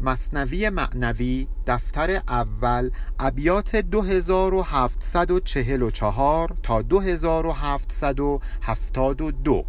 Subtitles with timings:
[0.00, 9.64] مصنوی معنوی دفتر اول ابیات 2744 تا 2772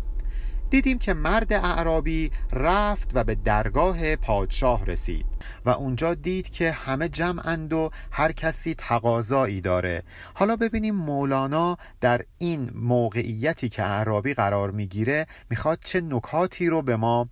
[0.69, 5.25] دیدیم که مرد اعرابی رفت و به درگاه پادشاه رسید
[5.65, 10.03] و اونجا دید که همه جمعند و هر کسی تقاضایی داره.
[10.33, 16.95] حالا ببینیم مولانا در این موقعیتی که اعرابی قرار می‌گیره می‌خواد چه نکاتی رو به
[16.95, 17.29] ما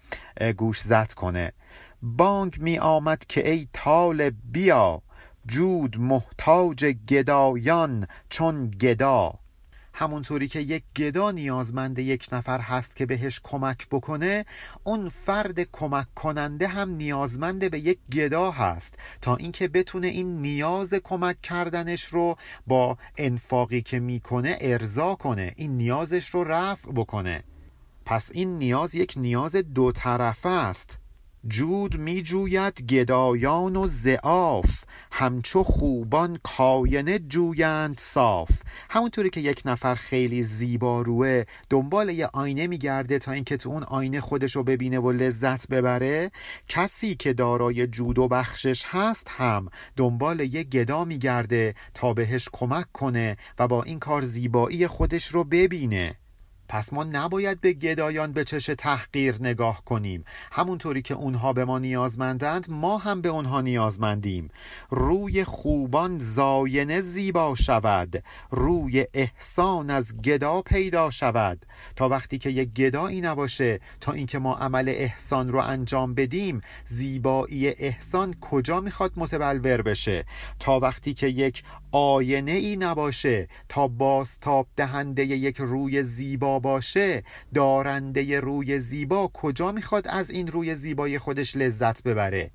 [0.58, 1.54] گوشزد کنه.
[2.02, 5.02] بانگ می آمد که ای طالب بیا.
[5.48, 9.40] جود محتاج گدایان چون گدا.
[9.94, 14.46] همونطوری که یک گدا نیازمند یک نفر هست که بهش کمک بکنه
[14.84, 18.94] اون فرد کمک کننده هم نیازمند به یک گدا هست.
[19.22, 22.36] تا اینکه بتونه این نیاز کمک کردنش رو
[22.68, 27.44] با انفاقی که می‌کنه ارضا کنه این نیازش رو رفع بکنه.
[28.06, 30.98] پس این نیاز یک نیاز دو طرفه است.
[31.48, 38.50] جود می جوید گدایان و زعاف همچو خوبان کاینه جویند صاف.
[38.90, 44.22] همونطوری که یک نفر خیلی زیباروه دنبال یه آینه میگرده تا اینکه تو اون آینه
[44.22, 46.32] خودش رو ببینه و لذت ببره
[46.68, 52.92] کسی که دارای جود و بخشش هست هم دنبال یه گدا میگرده تا بهش کمک
[52.92, 56.16] کنه و با این کار زیبایی خودش رو ببینه.
[56.70, 60.24] پس ما نباید به گدایان به چش تحقیر نگاه کنیم.
[60.52, 64.50] همونطوری که اونها به ما نیازمندند ما هم به اونها نیازمندیم.
[64.90, 68.24] روی خوبان زاینه زیبا شود.
[68.52, 71.66] روی احسان از گدا پیدا شود.
[71.96, 77.68] تا وقتی که یک گدایی نباشه تا اینکه ما عمل احسان رو انجام بدیم زیبایی
[77.68, 80.26] احسان کجا می‌خواد متبلور بشه؟
[80.60, 88.40] تا وقتی که یک آینه ای نباشه تا بازتاب دهنده یک روی زیبا باشه دارنده
[88.40, 92.52] روی زیبا کجا می‌خواد از این روی زیبای خودش لذت ببره؟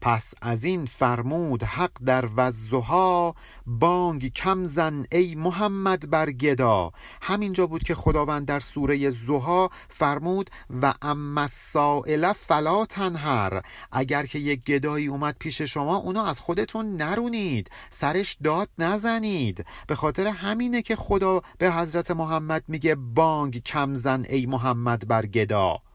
[0.00, 3.34] پس از این فرمود حق در وزها
[3.66, 6.92] بانگ کم زن ای محمد بر گدا.
[7.22, 10.50] همینجا بود که خداوند در سوره زها فرمود
[10.82, 13.62] و اما سائله فلا تنهر.
[13.92, 19.64] اگر که یک گدایی اومد پیش شما اونو از خودتون نرونید سرش داد نزنید.
[19.86, 25.26] به خاطر همینه که خدا به حضرت محمد میگه بانگ کم زن ای محمد بر
[25.26, 25.87] گدا.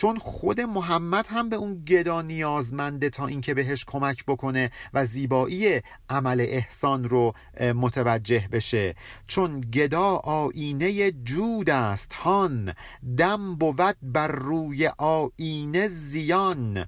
[0.00, 5.80] چون خود محمد هم به اون گدا نیازمنده تا اینکه بهش کمک بکنه و زیبایی
[6.08, 8.94] عمل احسان رو متوجه بشه.
[9.26, 12.74] چون گدا آینه جود است هان
[13.16, 16.86] دم بود بر روی آینه زیان.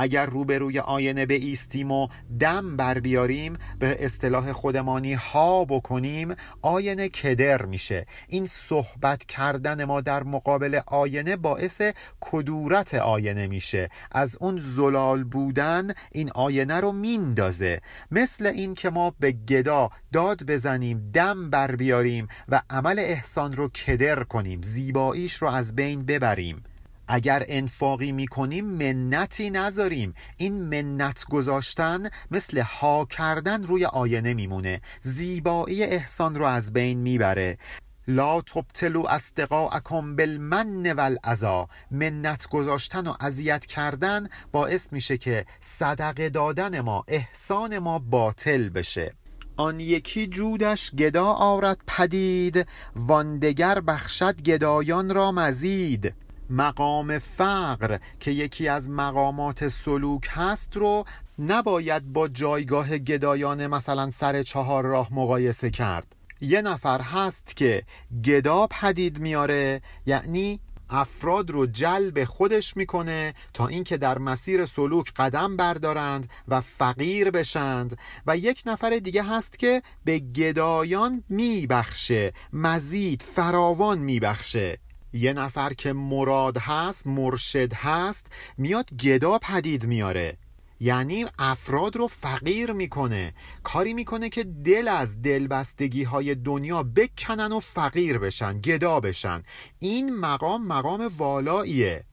[0.00, 2.08] اگر روبروی آینه ایستیم و
[2.40, 8.06] دم بر بیاریم به اصطلاح خودمانی ها بکنیم آینه کدر میشه.
[8.28, 11.82] این صحبت کردن ما در مقابل آینه باعث
[12.20, 13.88] کدورت آینه میشه.
[14.12, 17.80] از اون زلال بودن این آینه رو میندازه.
[18.10, 23.68] مثل این که ما به گدا داد بزنیم دم بر بیاریم و عمل احسان رو
[23.68, 26.62] کدر کنیم زیباییش رو از بین ببریم.
[27.12, 30.14] اگر انفاقی می‌کنیم منتی نذاریم.
[30.36, 34.80] این منت گذاشتن مثل ها کردن روی آینه میمونه.
[35.00, 37.58] زیبایی احسان رو از بین می‌بره.
[38.08, 41.68] لا تبتلو اصدقاءکم بالمن والعزا.
[41.90, 49.14] منت گذاشتن و اذیت کردن باعث میشه که صدقه دادن ما احسان ما باطل بشه.
[49.56, 52.66] آن یکی جودش گدا آرد پدید
[52.96, 56.14] واندگر بخشد گدایان را مزید.
[56.50, 61.04] مقام فقر که یکی از مقامات سلوک هست رو
[61.38, 66.16] نباید با جایگاه گدایان مثلا سر چهار راه مقایسه کرد.
[66.40, 67.82] یه نفر هست که
[68.24, 70.60] گدا پدید میاره یعنی
[70.90, 77.98] افراد رو جلب خودش می‌کنه تا اینکه در مسیر سلوک قدم بردارند و فقیر بشند.
[78.26, 84.78] و یک نفر دیگه هست که به گدایان میبخشه مزید فراوان میبخشه.
[85.12, 88.26] یه نفر که مراد هست مرشد هست
[88.58, 90.36] میاد گدا پدید میاره.
[90.80, 93.34] یعنی افراد رو فقیر می‌کنه.
[93.62, 99.42] کاری می‌کنه که دل از دلبستگی های دنیا بکنن و فقیر بشن گدا بشن.
[99.78, 102.04] این مقام مقام والاییه.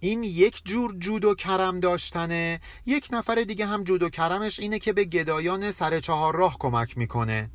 [0.00, 2.60] این یک جور جود و کرم داشتنه.
[2.86, 6.98] یک نفر دیگه هم جود و کرمش اینه که به گدایان سر چهار راه کمک
[6.98, 7.50] می‌کنه.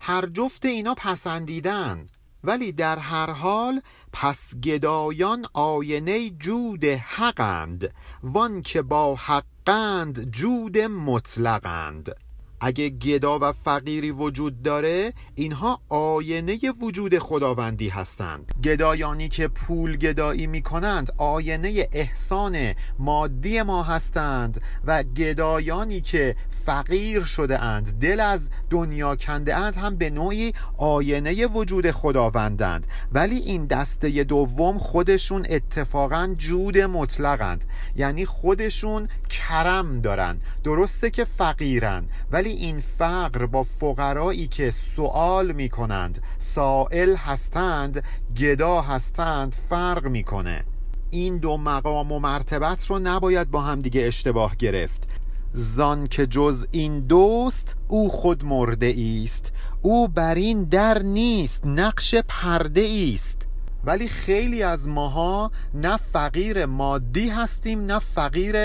[0.00, 2.06] هر جفت اینا پسندیدن.
[2.44, 3.82] ولی در هر حال
[4.12, 12.16] پس گدایان آینه جود حقند وان که با حقند جود مطلقند.
[12.60, 18.54] اگه گدا و فقیری وجود داره اینها آینه وجود خداوندی هستند.
[18.64, 26.36] گدایانی که پول گدایی می کنند آینه احسان مادی ما هستند و گدایانی که
[26.66, 32.86] فقیر شده اند دل از دنیا کنده اند هم به نوعی آینه وجود خداوندند.
[33.12, 37.64] ولی این دسته دوم خودشون اتفاقا جود مطلقند
[37.96, 40.40] یعنی خودشون کرم دارن.
[40.64, 48.04] درسته که فقیرن ولی این فقر با فقرایی که سوال می‌کنند سائل هستند
[48.36, 50.64] گدا هستند فرق می‌کنه.
[51.10, 55.08] این دو مقام و مرتبت رو نباید با هم دیگه اشتباه گرفت.
[55.52, 58.94] زان که جز این دوست او خود مرده
[59.24, 59.52] است.
[59.82, 63.46] او بر این در نیست نقش پرده است.
[63.84, 68.56] ولی خیلی از ماها نه فقیر مادی هستیم نه فقیر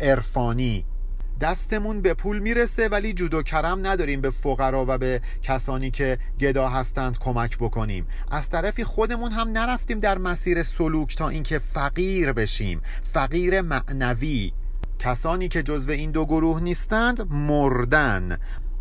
[0.00, 0.84] عرفانی.
[1.40, 6.18] دستمون به پول می‌رسه ولی جود و کرم نداریم به فقرا و به کسانی که
[6.40, 8.06] گدا هستند کمک بکنیم.
[8.30, 12.80] از طرفی خودمون هم نرفتیم در مسیر سلوک تا اینکه فقیر بشیم.
[13.02, 14.52] فقیر معنوی.
[14.98, 18.38] کسانی که جزو این دو گروه نیستند مردن.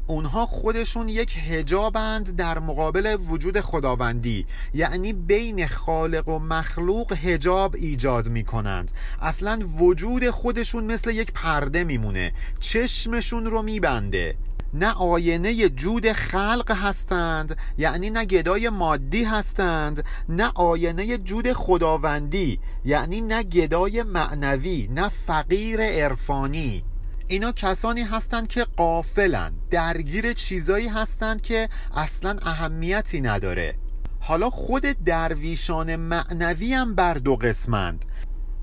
[0.08, 4.46] اونها خودشون یک هجابند در مقابل وجود خداوندی.
[4.74, 11.84] یعنی بین خالق و مخلوق هجاب ایجاد می کنند اصلا وجود خودشون مثل یک پرده
[11.84, 12.34] میمونه.
[12.60, 14.36] چشمشون رو میبنده.
[14.74, 23.22] نه آینه جود خلق هستند یعنی نه گدای مادی هستند نه آینه جود خداوندی یعنی
[23.22, 26.84] نه گدای معنوی نه فقیر عرفانی.
[27.32, 33.76] اینا کسانی هستند که قافلن درگیر چیزایی هستند که اصلا اهمیتی نداره.
[34.20, 38.06] حالا خود درویشان معنوی هم بر دو قسمند.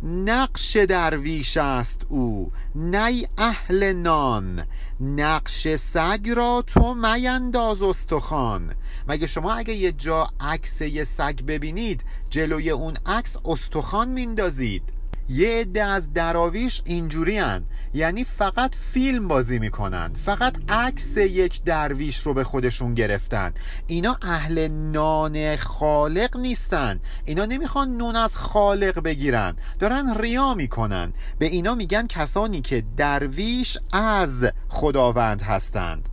[0.02, 2.52] نقش درویش است او.
[2.74, 4.66] نی اهل نان.
[5.00, 8.74] نقش سگ را تو مینداز استخوان.
[9.08, 14.97] مگه شما اگه یه جا عکس یه سگ ببینید جلوی اون عکس استخوان میندازید؟
[15.28, 17.64] یه عده از دراویش اینجوری هن.
[17.94, 20.12] یعنی فقط فیلم بازی می‌کنن.
[20.24, 23.52] فقط عکس یک درویش رو به خودشون گرفتن.
[23.86, 27.00] اینا اهل نان خالق نیستن.
[27.24, 29.56] اینا نمی‌خوان نون از خالق بگیرن.
[29.78, 31.12] دارن ریا می‌کنن.
[31.38, 36.08] به اینا میگن کسانی که درویش از خداوند هستند.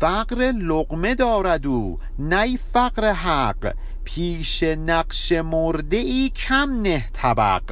[0.00, 3.74] فقر لقمه دارد او نی فقر حق.
[4.04, 7.62] پیش نقش مرده ای کم نه طبق.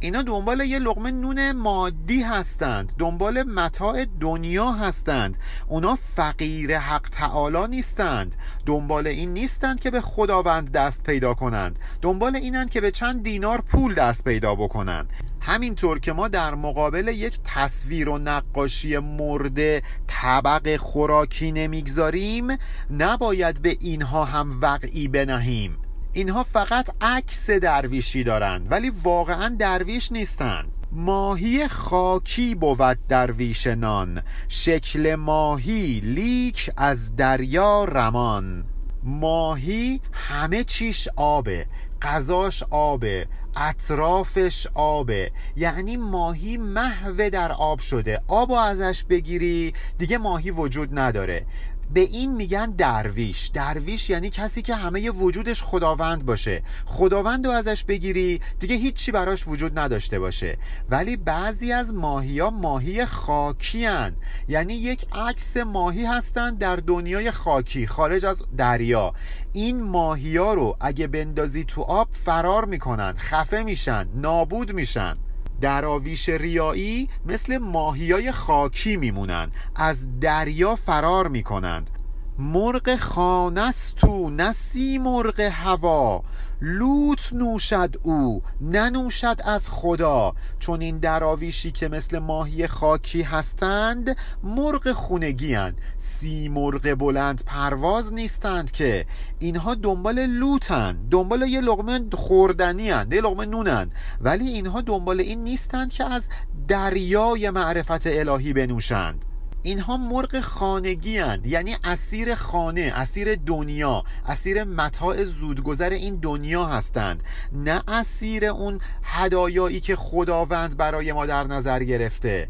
[0.00, 2.94] اینا دنبال یه لقمه نون مادی هستند.
[2.98, 5.38] دنبال متاع دنیا هستند.
[5.68, 8.36] اونا فقیر حق تعالی نیستند.
[8.66, 11.78] دنبال این نیستند که به خداوند دست پیدا کنند.
[12.02, 15.10] دنبال اینند که به چند دینار پول دست پیدا بکنند.
[15.40, 22.56] همینطور که ما در مقابل یک تصویر و نقاشی مرده طبق خوراکی نمی‌گذاریم
[22.90, 25.85] نباید به اینها هم وقعی بنهیم.
[26.16, 30.72] اینها فقط عکس درویشی دارند ولی واقعا درویش نیستند.
[30.92, 38.64] ماهی خاکی بود درویش نان شکل ماهی لیک از دریا رمان.
[39.02, 41.66] ماهی همه چیش آبه
[42.02, 43.26] غذاش آبه
[43.56, 45.30] اطرافش آبه.
[45.56, 48.20] یعنی ماهی محو در آب شده.
[48.28, 51.46] آب ازش بگیری دیگه ماهی وجود نداره.
[51.94, 53.46] به این میگن درویش.
[53.46, 56.62] درویش یعنی کسی که همه وجودش خداوند باشه.
[56.84, 60.58] خداوند رو ازش بگیری دیگه هیچی براش وجود نداشته باشه.
[60.90, 64.16] ولی بعضی از ماهی ها ماهی خاکی هن.
[64.48, 69.14] یعنی یک عکس ماهی هستند در دنیای خاکی خارج از دریا.
[69.52, 75.14] این ماهی ها رو اگه بندازی تو آب فرار می‌کنن خفه میشن نابود میشن.
[75.60, 81.90] دراویش ریایی مثل ماهیای خاکی میمونن از دریا فرار می‌کنند.
[82.38, 86.22] مرغ خانستو نسی مرغ هوا.
[86.60, 90.34] لوت نوشد او ننوشد از خدا.
[90.58, 98.12] چون این دراویشی که مثل ماهی خاکی هستند مرغ خونگی هند سی مرغ بلند پرواز
[98.12, 99.06] نیستند که.
[99.38, 103.90] اینها دنبال لوتن دنبال یه لغمه خوردنی هند یه لغمه نونن
[104.20, 106.28] ولی اینها دنبال این نیستند که از
[106.68, 109.24] دریای معرفت الهی بنوشند.
[109.66, 111.46] اینها مرغ خانگی هند.
[111.46, 119.80] یعنی اسیر خانه اسیر دنیا اسیر متاع زودگذر این دنیا هستند نه اسیر اون هدایایی
[119.80, 122.48] که خداوند برای ما در نظر گرفته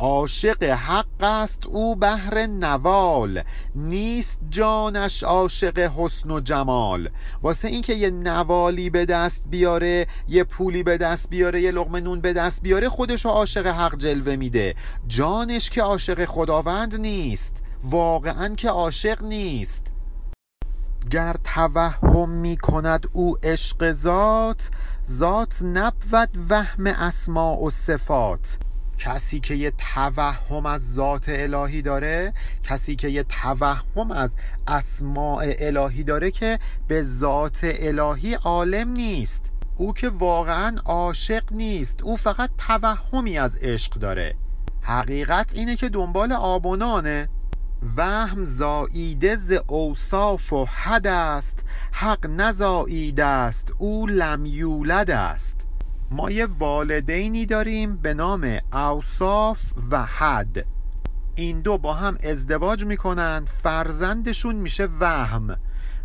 [0.00, 3.42] عاشق حق است او بهر نوال
[3.74, 7.10] نیست جانش عاشق حسن و جمال.
[7.42, 12.20] واسه اینکه یه نوالی به دست بیاره یه پولی به دست بیاره یه لقمه نون
[12.20, 14.74] به دست بیاره خودشو عاشق حق جلوه میده.
[15.06, 19.86] جانش که عاشق خداوند نیست واقعا که عاشق نیست.
[21.10, 24.70] گر توهم می کند او عشق ذات
[25.10, 28.58] ذات نبود وهم اسماء و صفات.
[28.98, 34.34] کسی که یه توهم از ذات الهی داره کسی که یه توهم از
[34.66, 39.44] اسماع الهی داره که به ذات الهی عالم نیست.
[39.76, 42.02] او که واقعا عاشق نیست.
[42.02, 44.34] او فقط توهمی از عشق داره.
[44.82, 47.28] حقیقت اینه که دنبال آبونانه.
[47.96, 51.58] وهم زاییده ز اوصاف و حد است.
[51.92, 53.72] حق نزاییده است.
[53.78, 55.67] او لم یولد است.
[56.10, 60.66] ما یه والدینی داریم به نام اوصاف و حد.
[61.34, 65.56] این دو با هم ازدواج می‌کنن فرزندشون میشه وهم.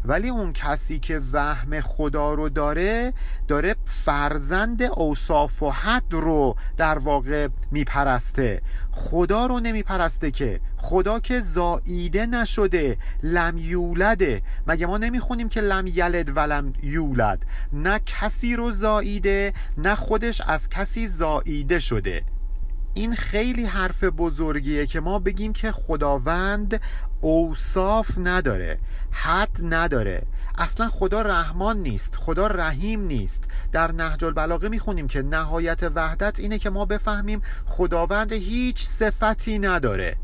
[0.06, 3.14] ولی اون کسی که وهم خدا رو داره
[3.48, 8.62] داره فرزند اوصاف و حد رو در واقع میپرسته.
[8.92, 14.42] خدا رو نمیپرسته که خدا که زاییده نشده لم یولده.
[14.68, 20.70] مگه ما نمی‌خونیم که لم یلد ولم یولد؟ نه کسی رو زاییده نه خودش از
[20.70, 22.24] کسی زاییده شده.
[22.94, 26.82] این خیلی حرف بزرگیه که ما بگیم که خداوند
[27.24, 28.80] اوصاف نداره
[29.12, 30.24] حد نداره.
[30.58, 33.44] اصلا خدا رحمان نیست خدا رحیم نیست.
[33.72, 40.16] در نهج البلاغه می‌خونیم که نهایت وحدت اینه که ما بفهمیم خداوند هیچ صفتی نداره.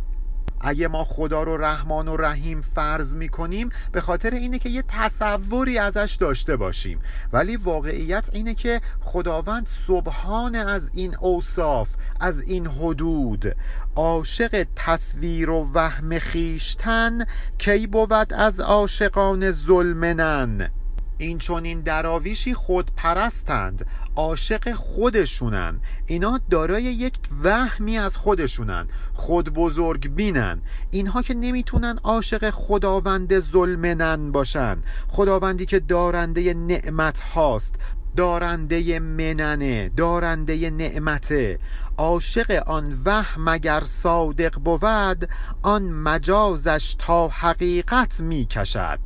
[0.61, 5.77] اگه ما خدا رو رحمان و رحیم فرض می‌کنیم به خاطر اینه که یه تصوری
[5.77, 6.99] ازش داشته باشیم.
[7.33, 11.89] ولی واقعیت اینه که خداوند سبحان از این اوصاف
[12.19, 13.55] از این حدود
[13.95, 17.25] عاشق تصویر و وهم خیشتن
[17.57, 20.69] کی بود از عاشقان ظلمنن؟
[21.17, 23.85] این چون این دراویشی خود پرستند
[24.19, 25.79] عاشق خودشونن.
[26.05, 28.87] اینا دارای یک وهمی از خودشونن.
[29.13, 30.61] خود بزرگ بینن
[30.91, 34.77] اینها که نمی‌تونن عاشق خداوند ظلمنن باشن.
[35.07, 37.75] خداوندی که دارنده نعمت هاست
[38.15, 39.89] دارنده مننه.
[39.97, 41.59] دارنده نعمته.
[41.97, 45.29] عاشق آن وهم مگر صادق بود
[45.61, 48.99] آن مجازش تا حقیقت می‌کشد.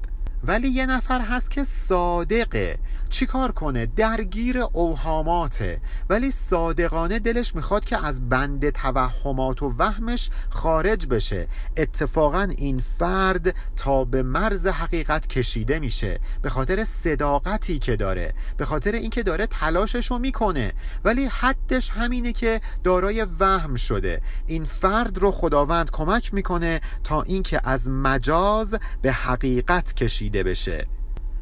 [0.43, 2.77] ولی یه نفر هست که صادقه.
[3.13, 5.81] چیکار کنه؟ درگیر اوهاماته.
[6.09, 11.47] ولی صادقانه دلش می‌خواد که از بند توهمات و وهمش خارج بشه.
[11.77, 16.19] اتفاقا این فرد تا به مرز حقیقت کشیده میشه.
[16.41, 18.33] به خاطر صداقتی که داره.
[18.57, 20.73] به خاطر اینکه داره تلاشش رو می‌کنه.
[21.03, 24.21] ولی حدش همینه که دارای وهم شده.
[24.47, 30.87] این فرد رو خداوند کمک می‌کنه تا اینکه از مجاز به حقیقت کشیده بشه.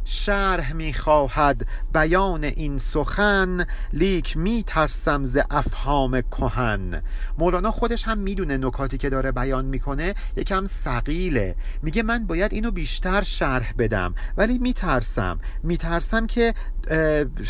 [0.05, 7.03] شرح می‌خواهد بیان این سخن لیک میترسم ز افهام کهن.
[7.37, 12.71] مولانا خودش هم می‌دونه نکاتی که داره بیان می‌کنه یکم سقیله میگه من باید اینو
[12.71, 15.39] بیشتر شرح بدم ولی میترسم.
[15.63, 16.53] میترسم که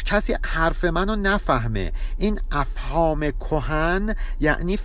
[0.06, 1.92] کسی حرف منو نفهمه.
[2.18, 4.80] این افهام کهن یعنی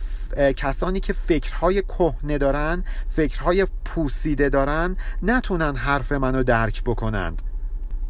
[0.56, 7.42] کسانی که فکرهای کهنه دارن فکرهای پوسیده دارن نتونن حرف منو درک بکنند.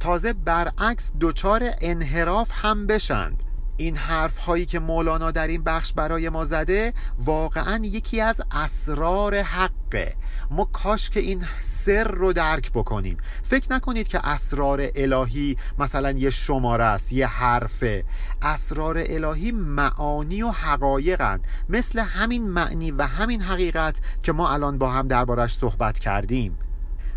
[0.00, 3.42] تازه برعکس دچار انحراف هم بشند.
[3.76, 9.34] این حرف هایی که مولانا در این بخش برای ما زده واقعا یکی از اسرار
[9.34, 10.14] حقه.
[10.50, 13.16] ما کاش که این سر رو درک بکنیم.
[13.42, 18.04] فکر نکنید که اسرار الهی مثلا یه شماره است یه حرفه.
[18.42, 24.90] اسرار الهی معانی و حقایقند مثل همین معنی و همین حقیقت که ما الان با
[24.90, 26.58] هم دربارش صحبت کردیم.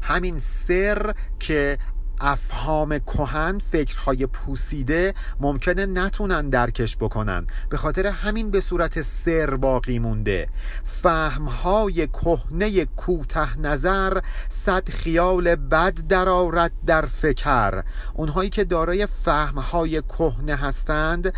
[0.01, 1.77] همین سر که
[2.19, 7.47] افهام کهن فکرهای پوسیده ممکنه نتونن درکش بکنن.
[7.69, 10.47] به خاطر همین به صورت سر باقی مونده.
[10.85, 17.83] فهمهای کهنه کوته نظر صد خیال بد درآورد در فکر.
[18.13, 21.33] اونهایی که دارای فهمهای کهنه هستند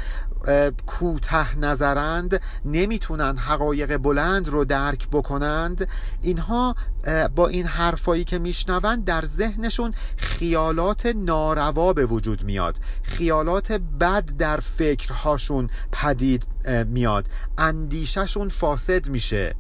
[0.88, 5.88] کوته نظرند نمی‌تونن حقایق بلند رو درک بکنند.
[6.21, 6.75] اینها
[7.36, 12.77] با این حرفایی که میشنوند در ذهنشون خیالات ناروا به وجود میاد.
[13.03, 16.48] خیالات بد در فکرهاشون پدید
[16.88, 17.25] میاد.
[17.57, 19.55] اندیشهشون فاسد میشه.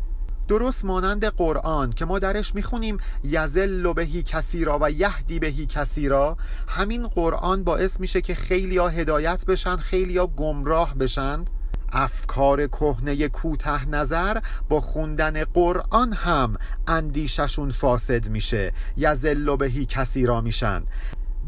[0.51, 6.07] درست مانند قرآن که ما درش می‌خونیم یزل بهی کسی را و یهدی بهی کسی
[6.07, 6.37] را.
[6.67, 11.45] همین قرآن باعث میشه که خیلی ها هدایت بشن خیلی ها گمراه بشن.
[11.91, 14.37] افکار کهنه کوته نظر
[14.69, 18.73] با خوندن قرآن هم اندیششون فاسد میشه.
[18.97, 20.83] یزل بهی کسی را میشن.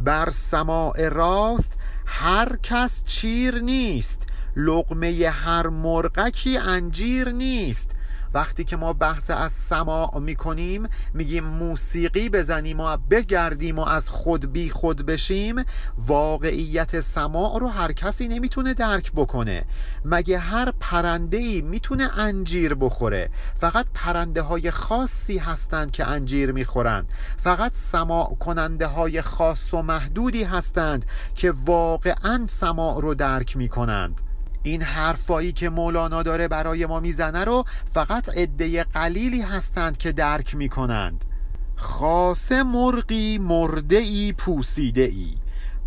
[0.04, 1.72] بر سماع راست
[2.06, 4.22] هر کس چیر نیست.
[4.56, 7.92] لقمه هر مرغکی انجیر نیست.
[8.34, 14.54] وقتی که ما بحث از سماع می‌کنیم میگیم موسیقی بزنیم و بگردیم و از خود
[14.54, 15.64] بی خود بشیم
[15.98, 19.66] واقعیت سماع رو هر کسی نمی‌تونه درک بکنه.
[20.06, 27.10] مگه هر پرنده ای می‌تونه انجیر بخوره؟ فقط پرنده های خاصی هستند که انجیر می‌خورند.
[27.38, 34.22] فقط سماع کننده های خاص و محدودی هستند که واقعا سماع رو درک می‌کنند.
[34.64, 40.56] این حرفایی که مولانا داره برای ما می‌زنه رو فقط عده قلیلی هستند که درک
[40.56, 41.26] می‌کنند.
[41.76, 45.28] خاصه مرغی مرده ای پوسیده ای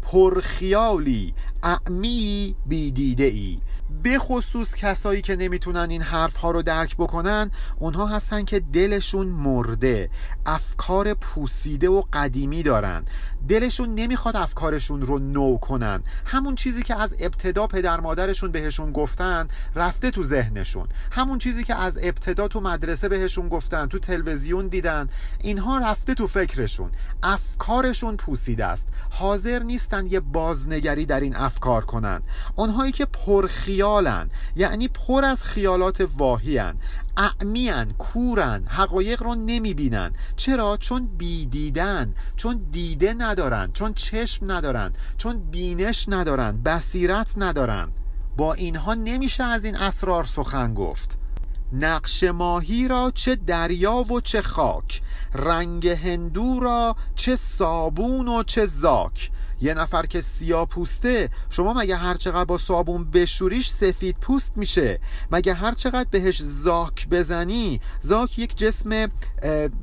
[0.02, 3.58] پرخیالی اعمی بیدیده ای
[4.02, 9.26] به خصوص کسایی که نمی‌تونن این حرف ها رو درک بکنن اونها هستن که دلشون
[9.26, 10.10] مرده
[10.46, 13.04] افکار پوسیده و قدیمی دارن.
[13.48, 16.02] دلشون نمی‌خواد افکارشون رو نو کنن.
[16.24, 20.88] همون چیزی که از ابتدا پدر مادرشون بهشون گفتن رفته تو ذهنشون.
[21.12, 25.08] همون چیزی که از ابتدا تو مدرسه بهشون گفتن تو تلویزیون دیدن
[25.40, 26.90] اینها رفته تو فکرشون.
[27.22, 28.88] افکارشون پوسیده است.
[29.10, 32.22] حاضر نیستن یه بازنگری در این افکار کنن.
[32.56, 33.06] اونهایی که
[33.76, 36.76] پرخیالن یعنی پر از خیالات واهیان
[37.16, 38.64] اعمیان کورن.
[38.66, 40.12] حقایق رو نمی‌بینن.
[40.36, 47.88] چرا؟ چون بیدیدن چون دیده ندارن چون چشم ندارن چون بینش ندارن بصیرت ندارن.
[48.36, 51.18] با اینها نمیشه از این اسرار سخن گفت.
[51.72, 55.02] نقش ماهی را چه دریا و چه خاک
[55.34, 59.30] رنگ هندو را چه صابون و چه زاک.
[59.60, 65.00] یه نفر که سیاه پوسته شما مگه هر چقدر با صابون بشوریش سفید پوست میشه؟
[65.30, 69.10] مگه هر چقدر بهش زاک بزنی زاک یک جسم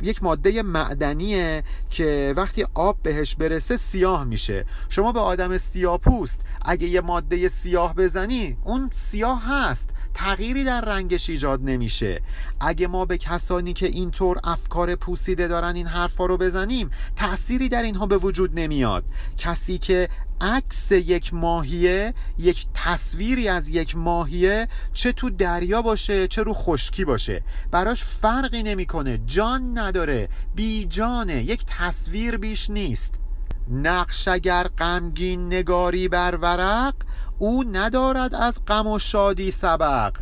[0.01, 4.65] یک ماده معدنیه که وقتی آب بهش برسه سیاه میشه.
[4.89, 9.89] شما به آدم سیاه پوست اگه یه ماده سیاه بزنی اون سیاه هست.
[10.13, 12.21] تغییری در رنگش ایجاد نمیشه.
[12.59, 17.83] اگه ما به کسانی که اینطور افکار پوسیده دارن این حرفا رو بزنیم تأثیری در
[17.83, 19.03] اینها به وجود نمیاد.
[19.63, 20.09] کسی که
[20.41, 27.05] عکس یک ماهیه یک تصویری از یک ماهیه چه تو دریا باشه چه رو خشکی
[27.05, 27.43] باشه.
[27.71, 29.19] براش فرقی نمی‌کنه.
[29.25, 30.29] جان نداره.
[30.55, 31.43] بی جانه.
[31.43, 33.13] یک تصویر بیش نیست.
[33.69, 36.95] نقش اگر غمگین نگاری بر ورق
[37.39, 40.13] او ندارد از غم و شادی سبق.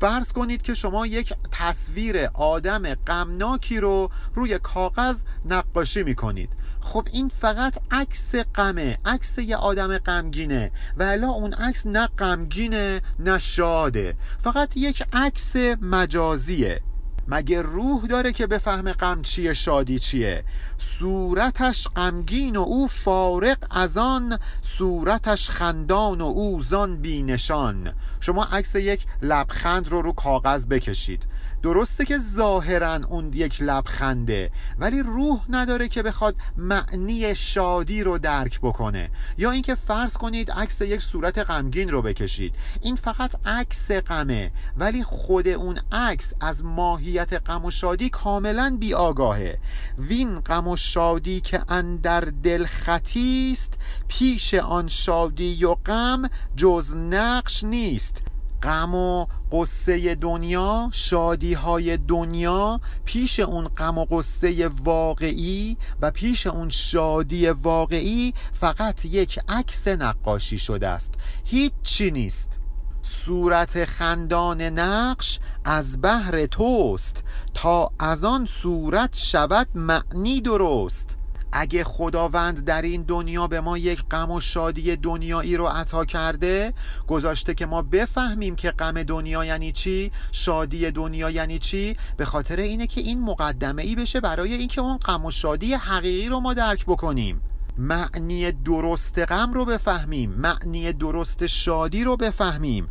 [0.00, 6.63] فرض کنید که شما یک تصویر آدم غمناکی رو روی کاغذ نقاشی می‌کنید.
[6.84, 10.70] خب این فقط عکس غمه عکس یه آدم غمگینه.
[10.96, 14.16] و الا اون عکس نه غمگینه نه شاده.
[14.42, 16.80] فقط یک عکس مجازیه.
[17.28, 20.44] مگه روح داره که بفهمه غم چیه شادی چیه؟
[20.78, 24.38] صورتش غمگین و او فارق از آن
[24.78, 27.92] صورتش خندان و او زان بینشان.
[28.20, 31.26] شما عکس یک لبخند رو رو کاغذ بکشید.
[31.64, 38.60] درسته که ظاهرا اون یک لبخنده ولی روح نداره که بخواد معنی شادی رو درک
[38.60, 39.10] بکنه.
[39.38, 42.54] یا اینکه فرض کنید عکس یک صورت غمگین رو بکشید.
[42.80, 48.94] این فقط عکس غمه ولی خود اون عکس از ماهیت غم و شادی کاملا بی
[48.94, 49.58] آگاهه
[49.98, 53.74] وین غم و شادی که اندر دل خطیست
[54.08, 58.33] پیش آن شادی و غم جز نقش نیست.
[58.64, 66.46] غم و قصه دنیا شادی های دنیا پیش اون غم و قصه واقعی و پیش
[66.46, 71.14] اون شادی واقعی فقط یک عکس نقاشی شده است.
[71.44, 72.58] هیچی نیست.
[73.02, 77.22] صورت خندان نقش از بهر توست.
[77.54, 81.16] تا از آن صورت شود معنی درست.
[81.56, 86.74] اگه خداوند در این دنیا به ما یک غم و شادی دنیایی رو عطا کرده
[87.06, 92.56] گذاشته که ما بفهمیم که غم دنیا یعنی چی شادی دنیا یعنی چی به خاطر
[92.56, 96.54] اینه که این مقدمه ای بشه برای اینکه اون غم و شادی حقیقی رو ما
[96.54, 97.40] درک بکنیم.
[97.78, 102.88] معنی درست غم رو بفهمیم معنی درست شادی رو بفهمیم.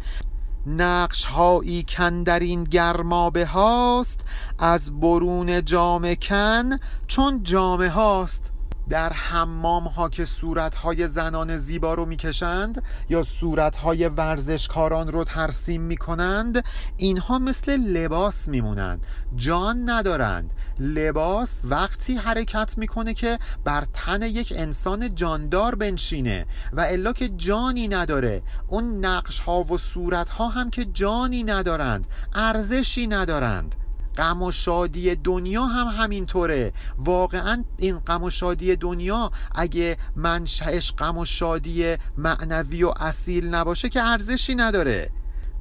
[0.67, 4.19] نقش هایی کن در این گرمابه هاست
[4.59, 8.52] از برون جام کن چون جامه هاست.
[8.89, 15.23] در حمام ها که صورت های زنان زیبا رو می‌کشند یا صورت های ورزشکاران رو
[15.23, 16.65] ترسیم می‌کنند
[16.97, 20.53] اینها مثل لباس میمونند جان ندارند.
[20.79, 27.87] لباس وقتی حرکت می‌کنه که بر تن یک انسان جاندار بنشینه و الا که جانی
[27.87, 33.75] نداره اون نقش ها و صورت ها هم که جانی ندارند ارزشی ندارند.
[34.17, 36.73] غم و شادی دنیا هم همینطوره.
[36.97, 43.89] واقعا این غم و شادی دنیا اگه منشأش غم و شادی معنوی و اصیل نباشه
[43.89, 45.09] که ارزشی نداره.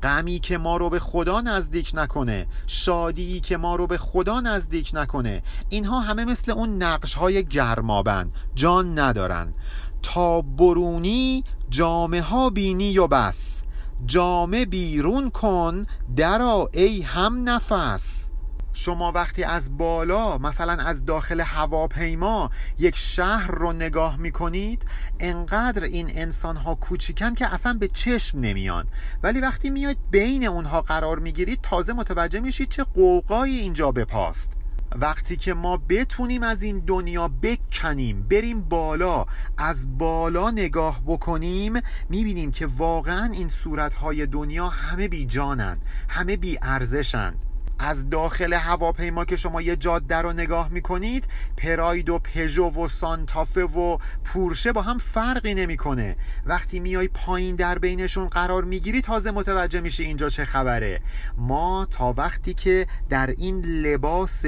[0.02, 4.90] غمی که ما رو به خدا نزدیک نکنه شادی که ما رو به خدا نزدیک
[4.94, 9.54] نکنه اینها همه مثل اون نقش های گرمابن جان ندارن.
[10.02, 13.62] تا برونی جامه ها بینی و بس.
[14.06, 15.86] جامه بیرون کن
[16.16, 18.28] درا ای هم نفس
[18.72, 24.84] شما وقتی از بالا مثلا از داخل هواپیما یک شهر رو نگاه می‌کنید
[25.20, 28.86] انقدر این انسان ها کوچیکن که اصلا به چشم نمیان.
[29.22, 34.52] ولی وقتی میاید بین اونها قرار می‌گیرید تازه متوجه میشید چه قوقایی اینجا بپاست.
[34.96, 39.26] وقتی که ما بتونیم از این دنیا بکنیم بریم بالا
[39.58, 46.58] از بالا نگاه بکنیم می‌بینیم که واقعا این صورتهای دنیا همه بی جانن همه بی
[46.62, 47.34] ارزشن.
[47.78, 51.24] از داخل هواپیما که شما یه جاده رو نگاه می‌کنید
[51.56, 56.16] پراید و پژو و سانتافه و پورشه با هم فرقی نمی‌کنه.
[56.46, 61.00] وقتی میای پایین در بینشون قرار می‌گیری تازه متوجه میشه اینجا چه خبره.
[61.36, 64.44] ما تا وقتی که در این لباس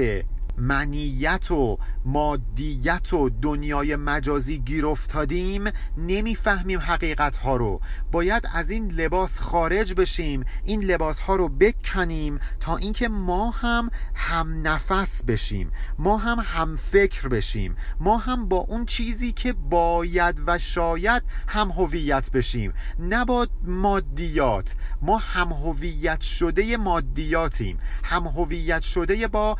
[0.58, 5.64] منیت و مادیت و دنیای مجازی گیر افتادیم
[5.96, 7.80] نمی‌فهمیم حقیقت ها رو.
[8.12, 13.90] باید از این لباس خارج بشیم این لباس ها رو بکنیم تا اینکه ما هم
[14.14, 20.40] هم نفس بشیم ما هم هم فکر بشیم ما هم با اون چیزی که باید
[20.46, 22.72] و شاید هم هویت بشیم.
[22.98, 24.74] نه با مادیات.
[25.02, 27.78] ما هم هویت شده مادیاتیم.
[28.04, 29.56] هم هویت شده با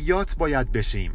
[0.00, 1.12] معنویات باید بشیم.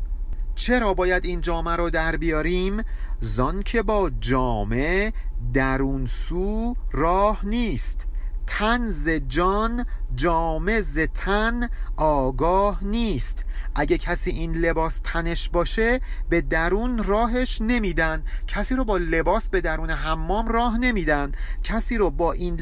[0.55, 2.83] چرا باید این جامعه رو در بیاریم؟
[3.19, 5.13] زان که با جامعه
[5.53, 8.07] درون سو راه نیست.
[8.47, 13.43] تن ز جان جامه ز تن آگاه نیست.
[13.75, 18.23] اگه کسی این لباس تنش باشه به درون راهش نمیدن.
[18.47, 21.31] کسی رو با لباس به درون حمام راه نمیدن.
[21.63, 22.55] کسی رو با این